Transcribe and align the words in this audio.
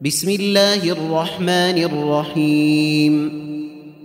بسم 0.00 0.30
الله 0.30 0.92
الرحمن 0.92 1.84
الرحيم 1.84 3.14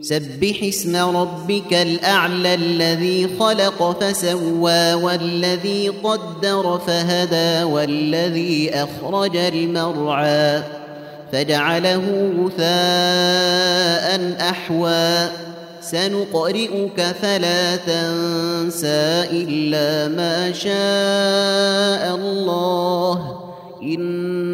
سبح 0.00 0.62
اسم 0.62 0.96
ربك 0.96 1.72
الاعلى 1.74 2.54
الذي 2.54 3.28
خلق 3.40 4.00
فسوى 4.00 4.94
والذي 4.94 5.88
قدر 5.88 6.80
فهدى 6.86 7.62
والذي 7.62 8.70
اخرج 8.74 9.36
المرعى 9.36 10.62
فجعله 11.32 12.32
غثاء 12.38 14.08
احوى 14.50 15.30
سنقرئك 15.80 17.02
فلا 17.22 17.76
تنسى 17.76 19.24
الا 19.32 20.08
ما 20.08 20.52
شاء 20.52 22.14
الله 22.14 23.38